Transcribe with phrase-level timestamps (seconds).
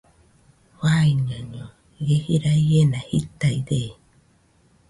[0.79, 1.65] Faiñaño,
[2.05, 3.81] ie jira iena jitaide